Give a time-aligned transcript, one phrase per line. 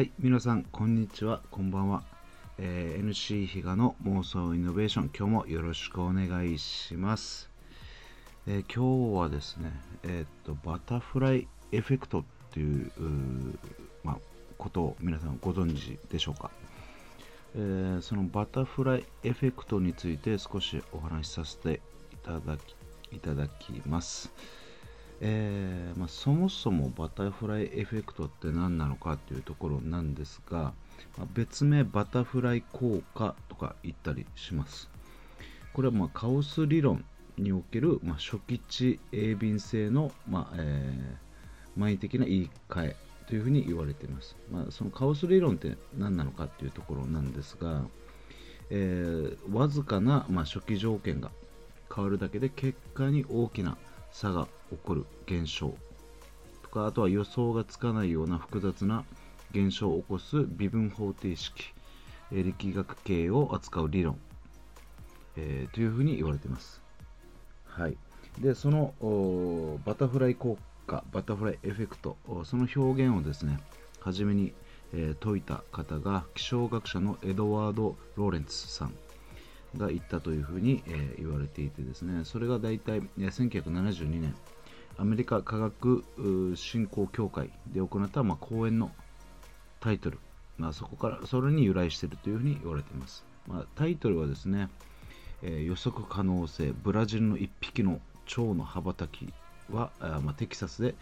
[0.00, 2.02] はい、皆さん、こんにちは、こんばんは。
[2.56, 7.50] えー NC 比嘉の妄想イノベーション、今日もよろしくお願いします。
[8.46, 13.58] えー今日はですね、えーっと、バタフライエフェクトっていうう
[14.02, 14.18] まあ、
[14.56, 16.50] ことを皆さんご存知でしょうか。
[17.56, 21.82] えーそのバタフライエフェクトについて少しお話しさせて
[22.14, 22.74] いただき
[23.14, 24.32] いただきます。
[25.22, 30.72] えーまあ、そもそもバタフライエフェクトって何なのかっていうところなんですが、
[31.18, 34.88] まあ別名バタフライ効果とか言ったりします。
[35.74, 37.04] これはまカオス理論
[37.36, 41.30] における、まあ、初期値鋭敏性の、まあえー
[41.76, 42.96] 前的な言い換え
[43.28, 44.36] というふうに言われています。
[44.50, 47.84] まあ、そのカオス理論って何なのかっていうところなんですが、
[48.70, 51.30] えーわずかな、ま、初期条件が
[51.94, 53.76] 変わるだけで結果に大きな
[54.12, 55.74] 差が起こる現象
[56.62, 59.04] とかあとは予想がつかないような複雑な
[59.52, 61.72] 現象を起こす微分方程式、
[62.30, 64.18] 力学系を扱う理論、
[65.36, 66.80] えーというふうに言われています。
[67.64, 67.96] はい、
[68.38, 68.94] でその
[69.84, 73.58] バタフライ効果バタフライエフェクトその表現をですね
[74.00, 74.52] 初めに、
[74.92, 78.94] えー説いた方が気象学者のエドワード・ローレンツさん
[79.76, 82.24] が言ったというふうに、え言われていてですね。
[82.24, 84.34] それが大体1972年
[85.00, 86.04] アメリカ科学
[86.56, 88.90] 振興協会で行った、ま、講演の
[89.80, 90.18] タイトル、
[90.58, 94.68] まあ、そこからそれに由来しているというふうに言われています、まあ、タイトルはですね、
[95.42, 99.32] え予測可能性ブラジルの1匹の蝶の羽ばたき
[99.72, 100.94] は、あまあ、テキサスで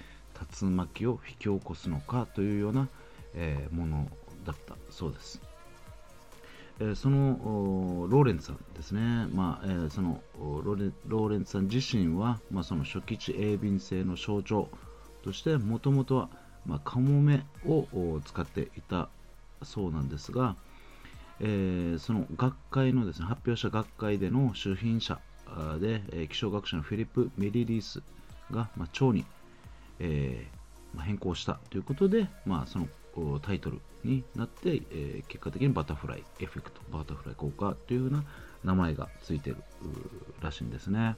[0.63, 2.89] 竜巻を引き起こすのかというような、
[3.35, 4.09] えーもの
[4.47, 5.48] だったそうです。
[6.81, 7.33] えーその
[8.05, 9.01] おローレンツさんですね、
[9.33, 14.69] まあえーそのおローレローレンツさん自身は、まあ、その初期値鋭敏性の象徴
[15.25, 16.29] としてもともとは、
[16.67, 19.09] まあ、カモメをお使っていた
[19.63, 20.57] そうなんですが、
[21.41, 28.03] えーその学会のですね発表した学会での主賓者あーで、えー気象学者のフィリップ・メリリース
[28.51, 29.25] が、まあ、蝶に、
[29.99, 38.25] えーまあ、変更したということで、まあ、そのおタイトルになって、えー結果的にバタフライエフェクトバタフライ効果というふうな
[38.65, 39.63] 名前がついている
[40.41, 41.17] らしいんですね、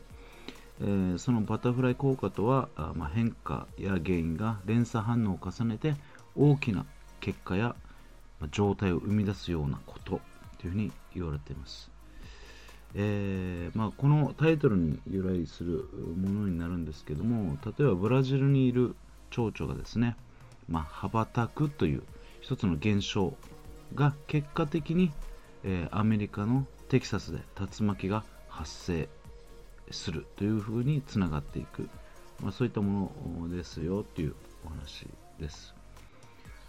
[0.80, 5.94] えーそのバタフライ効果とはあまあ、変化や原因が連鎖反応を重ねて
[6.36, 6.86] 大きな
[7.20, 7.76] 結果や
[8.40, 10.20] ま状態を生み出すようなこと
[10.58, 11.90] というふうに言われています。
[12.94, 18.96] えーまあ、このタイトルに由来するものになるんですけども例えばブラジルにいる
[19.30, 20.16] 蝶々がですね、
[20.69, 22.02] まあ、羽ばたくという
[22.40, 23.34] 一つの現象
[23.94, 25.12] が結果的に、
[25.64, 29.08] えーアメリカのテキサスで竜巻が発生
[29.90, 31.88] するというふうにつながっていく、
[32.40, 34.34] まあ、そういったものですよという
[34.64, 35.06] お話
[35.38, 35.74] です。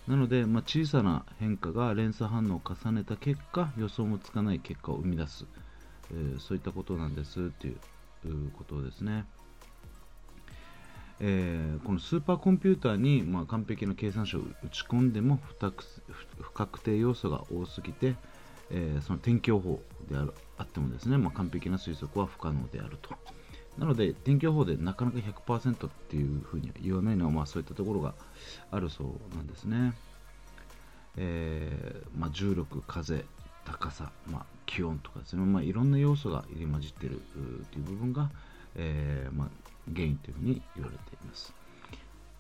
[0.07, 5.45] なので、まあ、小さな変化が連鎖反応を重ねた結果予想もつかない結果を生み出す。
[6.11, 7.77] えーそういったことなんですっていう
[8.25, 9.25] いうことですね。
[11.23, 15.39] えーこのスーパーコンピューターに、まあ、完璧な計算書を打ち込んでも
[16.39, 18.15] 不確定要素が多すぎて、
[18.71, 23.15] えーその天気予報であるあってもですね、まあ、完璧な推測は不可能であると。
[23.77, 28.13] なので天気予報でなかなか100%っていうふうには言わないのは、まあ、そういったところが
[28.69, 29.93] あるそうなんですね。
[31.17, 33.25] えーまあ、重力、風、
[33.65, 37.21] 高さ、まあ、気温とかですね、まあ、いろんな要素が入り混じっている
[37.71, 38.29] という部分が、
[38.75, 39.49] えーまあ、
[39.93, 41.53] 原因というふうに言われています。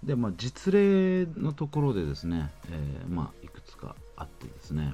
[0.03, 4.93] で、まあ、実例のところでですね、えーまあ、いくつかあってですね、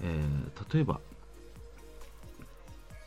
[0.00, 1.00] えー例えば、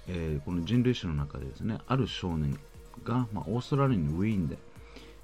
[0.08, 2.58] えーこの人類史の中でですね、ある少年
[3.04, 4.58] が、まあ、オーストラリアのウィーンで、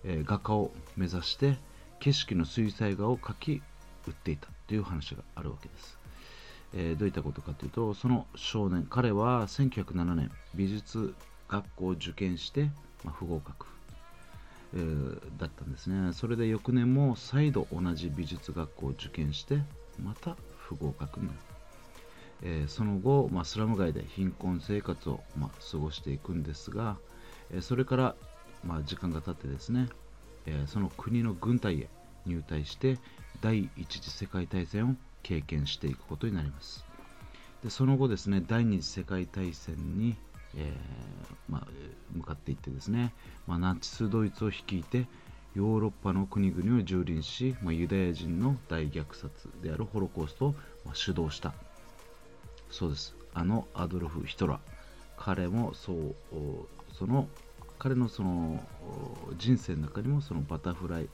[0.04, 1.58] えー画家を目指して
[2.00, 3.62] 景色の水彩画を描き
[4.08, 5.98] 売っていたという話があるわけです。
[6.74, 11.14] えーどういったことかというとその少年彼は1907年美術
[11.48, 12.69] 学校を受験して、
[13.03, 13.65] まあ、不合格、
[14.75, 16.13] えーだったんですね。
[16.13, 19.59] それで翌年も再度同じ美術学校を受験して
[20.01, 21.39] また不合格になる、
[22.44, 26.98] えーその後、まあ、スラム街で貧困生活を、まあ、過ごしていくんですが、
[27.51, 28.15] えーそれから、
[28.63, 29.89] まあ、時間が経ってですね、
[30.45, 31.89] えその国の軍隊へ
[32.25, 32.97] 入隊して
[33.42, 36.86] 第一次世界大戦を経験していくことになります。
[37.63, 40.15] でその後ですね第二次世界大戦に、
[40.57, 41.68] えーまあ、
[42.13, 43.13] 向かっていってですね、
[43.48, 45.06] まあ、ナチスドイツを率いて
[45.53, 50.56] ヨーロッパの国々を蹂躙し、まあ、ユダヤ人の大虐殺であるホロコーストを、
[50.86, 51.53] まあ主導した。
[52.69, 53.13] そうです。
[53.33, 54.59] あのアドルフ・ヒトラー。
[55.18, 56.15] 彼もそう
[56.97, 57.27] その
[57.77, 58.63] 彼のその
[59.38, 61.09] 人生の中にもそのバタフライ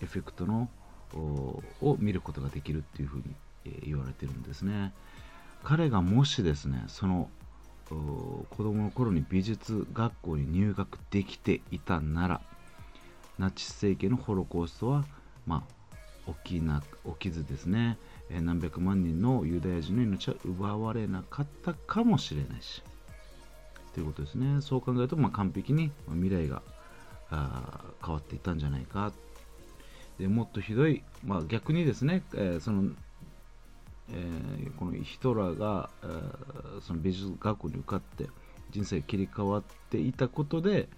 [0.00, 0.68] エフェクトの
[1.14, 3.24] を見ることができるっていうふうに、
[3.64, 4.92] え、言われてるんですね。
[5.64, 7.28] 彼がもしですねその
[7.94, 12.40] 子供の頃に美術学校に入学できていたなら
[13.38, 15.04] ナチス政権のホロコーストは、
[15.46, 15.64] ま
[16.26, 16.82] あ、起きな
[17.20, 17.96] 起きずですね。
[18.30, 22.82] え何百万人のユダヤ人の命は奪われなかったかもしれないし。
[23.94, 24.60] ということですね。
[24.60, 26.62] そう考えると、まあ、完璧に未来が
[27.30, 29.12] 変わっていったんじゃないか。
[30.18, 32.90] でもっとひどい、まあ、逆にですね、えー、その
[34.10, 34.47] えー、
[35.02, 38.26] ヒトラーが、えー、その美術学校に受かって
[38.70, 40.88] 人生切り替わっていたことで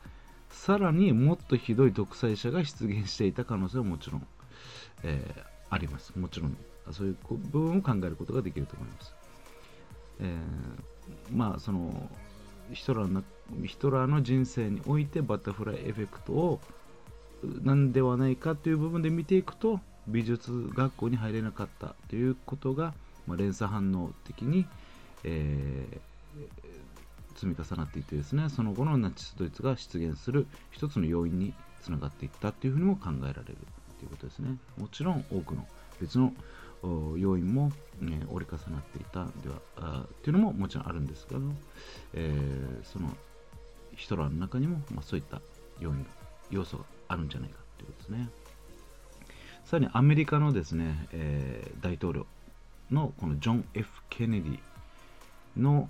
[0.48, 4.26] さらにもっとひどい独裁者が出現していた可能性はもちろん、
[5.04, 6.12] えー、あります。
[6.16, 6.56] もちろん
[6.92, 9.14] そういう部分を考えることができると思います、
[10.20, 12.10] えー、まあその
[12.72, 13.22] ヒトラーの
[13.64, 16.60] ヒトラーの人生においてバタフライエフェクトを
[17.62, 22.94] なんではないかという部分で見ていくと美術学校に入れなかったということが、
[23.26, 24.66] まあ、連鎖反応的に、
[25.24, 33.44] えー、積み重なっていてですねその後のナチスドイツが出現する一つの要因につながっていったというふうにも考えられる
[33.98, 35.66] ということですねもちろん多くの
[36.00, 36.32] 別の
[36.82, 37.70] 要因も、
[38.00, 41.40] ね、折り重なっていたではあっていうのももちろんあるんですけど、
[42.14, 43.10] えー、その
[43.96, 45.42] ヒトラーの中にも、まあ、そういった
[45.78, 46.06] 要因
[46.50, 48.28] 要素があるんじゃないかということですね。
[49.64, 52.26] さらにアメリカのですね、えー、大統領
[52.90, 54.58] のこのジョン・ F・ ケネディ
[55.56, 55.88] の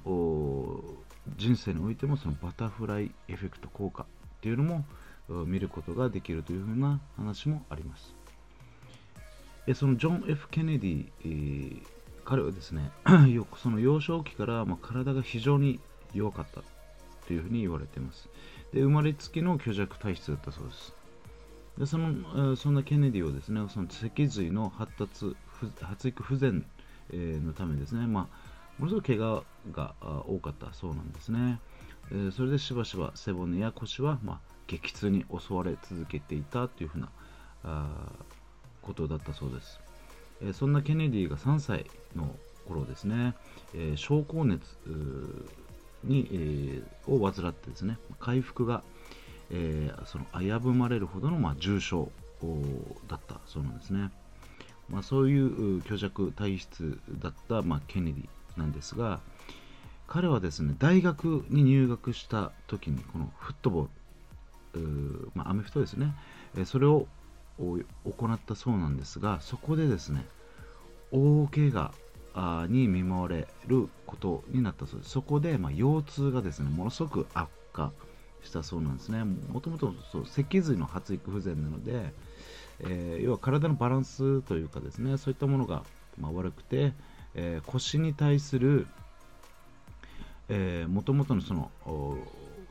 [1.36, 4.06] 人生においてもそのバタフライエフェクト効果っ
[4.40, 4.84] ていうのも
[5.46, 8.14] 見ることができるというふうな話もあります。
[9.74, 11.82] そのジョン・ F・ ケネディ、
[12.24, 12.90] 彼はですね
[13.62, 15.80] その幼少期からま体が非常に
[16.12, 16.62] 弱かった
[17.26, 18.28] というふうに言われています。
[18.72, 20.94] で生まれつきの虚弱体質だったそうです。
[21.78, 25.36] でそのそんなケネディをですねその脊髄の発達
[25.80, 26.64] 発育不全、
[27.14, 28.26] のためですね、まあ、
[28.78, 29.94] ものすごく怪我が
[30.26, 31.60] 多かったそうなんですね、
[32.12, 37.08] え、それでしばしば背骨や腰は、ま、激痛に襲われ続けていたというふうな
[37.64, 38.12] あ
[38.82, 39.80] ことだったそうです、
[40.42, 41.86] え、そんなケネディが3歳
[42.16, 42.34] の
[42.66, 43.34] 頃ですね、
[43.74, 44.64] え症候熱
[46.04, 48.82] に、えを患ってですね回復が
[49.50, 52.10] えー、その危ぶまれるほどの、ま、重症
[53.08, 54.10] だったそうなんですね。
[54.90, 58.28] まあ、そういう虚弱体質だった、まあ、ケネディ
[58.58, 59.20] なんですが
[60.06, 63.90] 彼はですね大学に入学した時にこのフットボール
[65.34, 66.14] まあ、アメフトですね、
[66.56, 67.08] えそれを
[67.58, 67.84] 行
[68.32, 70.24] ったそうなんですがそこでですね
[71.10, 77.90] 大怪我に見舞われることになったそうですそこで、まあ、腰痛がですねものすごく悪化
[78.42, 79.24] したそうなんですね。
[79.24, 79.94] もともと
[80.26, 82.12] 脊髄の発育不全なので、
[82.84, 85.84] えー、要は体のバランスというかですね、そういったものが、
[86.18, 86.92] ま、悪くて、
[87.34, 88.86] えー、腰に対する、
[90.88, 91.70] もともとのその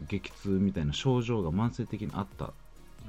[0.07, 2.51] 激痛みたいな症状が慢性的にあった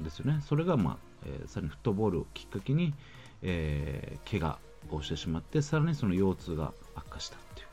[0.00, 0.40] んですよね。
[0.46, 2.94] それが、まあえー、さらにフットボールをきっかけに、
[3.42, 4.58] えー、怪我
[4.90, 7.66] をしてしまって、さらにその腰痛が悪化したっていう。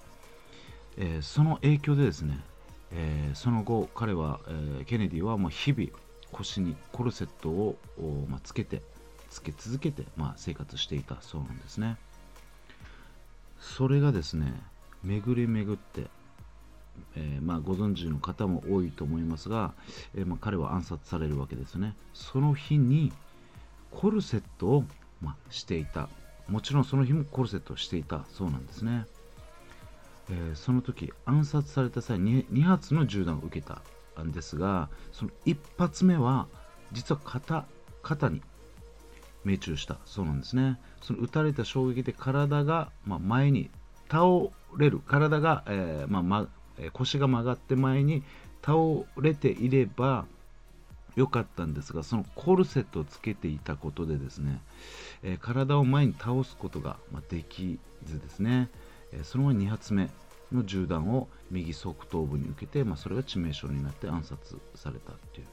[0.98, 2.40] えー、その影響でですね、
[2.92, 5.90] えー、その後彼は、えー、ケネディはもう日々
[6.32, 7.78] 腰にコルセットを、
[8.28, 8.82] まあ、つけて
[9.30, 11.98] つけ続けて、まあ、生活していたそうなんですね。
[13.60, 14.54] それがですね
[15.04, 16.08] 巡り巡って、
[17.16, 19.74] えー、まあ、ご存知の方も多いと思いますが、
[20.16, 21.96] えまあ、彼は暗殺されるわけですね。
[22.14, 23.12] その日に
[23.92, 24.84] コルセットを、
[25.22, 26.10] ましていた。
[26.48, 29.08] もちろんその日もコルセットをしていたそうなんですね。
[30.30, 33.82] えー、その時暗殺された際に 2, 発の銃弾を受けた
[34.22, 36.48] んですがその1発目は
[36.92, 37.66] 実は肩
[38.02, 38.42] 肩に
[39.48, 39.98] 命中した。
[40.06, 40.78] そうなんですね。
[41.02, 43.70] その撃たれた衝撃で体が、まあ、前に
[44.10, 44.26] 倒
[44.78, 45.00] れる。
[45.00, 46.48] 体が、えー、まあま
[46.92, 48.24] 腰が曲がって前に
[48.62, 48.78] 倒
[49.20, 50.26] れていれば
[51.16, 54.62] よかったんですがそのコルセットをつけていたことでですね、
[55.24, 58.70] えー、体を前に倒すことが、ま、できずですね、
[59.12, 60.10] えその後2発目
[60.52, 65.48] の銃弾を右側頭部に受けて、まあ、それが致命傷になって暗殺されたという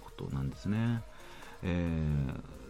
[0.00, 1.02] ことなんですね。
[1.62, 2.61] えー、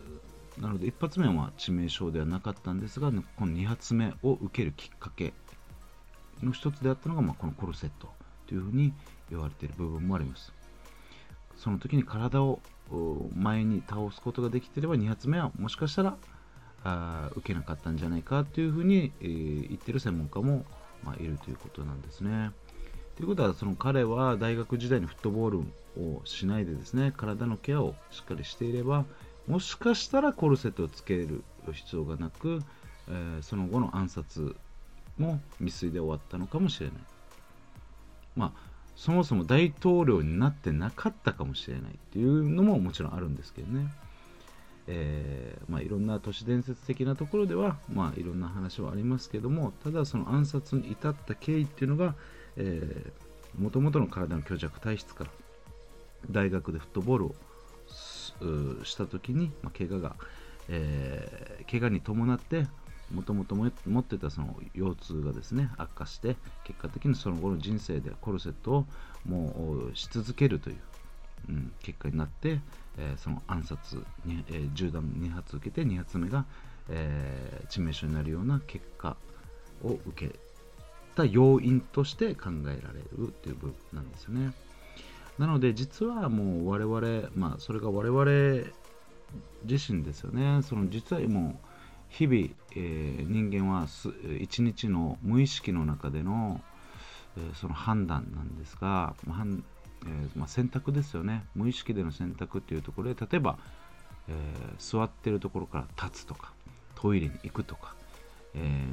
[0.58, 5.32] なので1発目は致命傷ではなかったんですが、この2発目を受けるきっかけ
[6.42, 8.10] の一つであったのが、まあ、このコルセット
[8.46, 8.92] というふうに
[9.30, 10.52] 言われている部分もあります。
[11.56, 12.60] その時に体を
[13.34, 16.16] 前に倒すことができていれば2発目はもしかしたら
[16.84, 20.64] あ受けなかったんじゃないかというふうに、えー、言ってる専門家も、
[21.04, 22.50] まあ、いるということなんですね。
[23.16, 25.58] ということはその彼は大学時代にフットボール
[26.02, 29.04] をしないでですね体のケアをしっかりしていれば
[29.46, 32.62] もしかしたらコルセットをつける必要がなく、
[33.08, 34.56] えー、その後の暗殺
[35.18, 36.96] も未遂で終わったのかもしれない。
[38.36, 43.86] まあそもそも大統領になってなかったかもしれないっていうのももちろんあるんですけどね、
[44.86, 52.14] えー、まあ、いろんな都市伝説的なところでは、まあ、いろんな話はありますけどもただその暗殺に至った経緯っていうのが
[53.58, 55.30] もともとの体の虚弱体質から
[56.30, 57.34] 大学でフットボールを
[58.84, 60.16] した時に、まあ、怪我が、
[60.68, 62.66] えー、怪我に伴って
[63.12, 63.68] もともと持
[64.00, 68.86] ってたその腰痛がですね悪化して結果的にその後の人生でコルセットを
[69.26, 70.76] もうし続けるという、
[71.50, 72.60] うん、結果になって、
[72.98, 76.46] えー、その暗殺に、えー、銃弾2発受けて2発目が、
[76.88, 79.16] えー、致命傷になるような結果
[79.84, 80.34] を受け
[81.14, 84.52] た要因として考えられるという部分なんですよね。
[85.42, 88.64] なので実はもう我々、まあそれが我々
[89.64, 90.62] 自身ですよね。
[90.62, 91.66] その実はもう
[92.08, 93.88] 日々、えー、人間は
[94.38, 96.60] 一日の無意識の中での、
[97.36, 99.44] えー、その判断なんですが、まあ
[100.04, 103.58] えー、まあ、選択ですよね無意識での選択っていうところで例えば、
[104.28, 104.32] え
[104.78, 106.52] 座ってるところから立つとか
[106.94, 107.96] トイレに行くとか、
[108.54, 108.86] え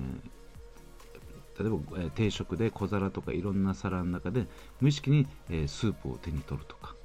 [1.59, 4.47] 例えば、え定食で小皿とかいろんな皿の中で
[4.79, 6.95] 無意識に、えスープを手に取るとか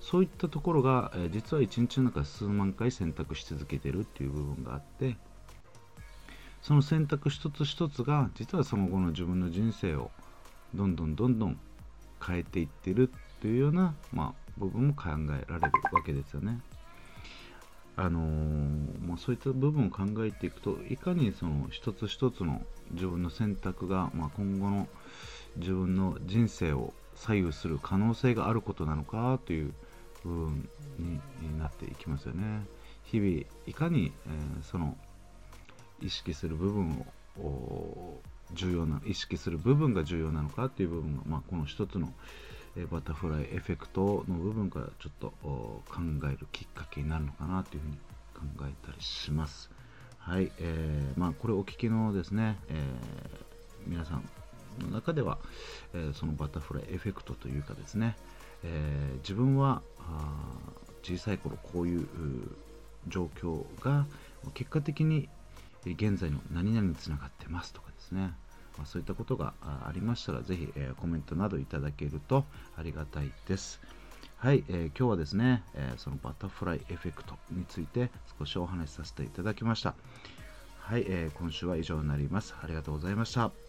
[0.00, 5.16] そういったところが、え実は一日の中数万回選択し続けてるっていう部分があって
[6.62, 10.10] その選択一つ一つが実はその後の自分の人生を
[10.74, 11.58] どんどんどんどん
[12.26, 16.58] 変えていってるっていうような、まあ、部分も考えられるわけですよね。
[17.96, 24.88] あのー、まあ、そういった部分を考えていくといかにその一つ一つの自分の選択が、まあ、今後の
[25.56, 29.72] 自分の人生を左右する可能性があることなのかという
[30.24, 32.62] 部分になっていきますよね。
[33.04, 34.96] 日々いかに、えー、その
[36.00, 37.06] 意識する部分
[37.38, 38.20] を
[38.52, 42.12] 重要な意識する部分が重要なのかっていう部分が、まあ、この一つの、
[42.76, 45.82] えバタフライエフェクトの部分からちょっと考
[46.24, 47.96] えるきっかけになるのかなというふうに
[48.34, 49.70] 考えたりします。
[50.18, 52.76] はい、えー、まあこれお聞きのですね、えー、
[53.86, 54.24] 皆さん
[54.80, 55.38] の中では、
[55.92, 58.16] えー、そのバタフライエフェクトというかですね、
[58.64, 59.82] え、自分は
[61.02, 62.08] 小さい頃こういう
[63.08, 64.06] 状況が
[64.54, 65.28] 結果的に
[65.84, 68.32] 現在の何々につながってますとかですね、
[68.76, 72.44] まあ、そういったことがありましたらぜひ、えー、コメントなどいただけると
[72.76, 73.80] ありがたいです。
[74.36, 79.94] はい、えー、今日はですね、えー、そのバタフライエフェクトについて少しお話しさせていただきました。
[80.80, 82.54] はい、えー、今週は以上になります。
[82.62, 83.63] ありがとうございました。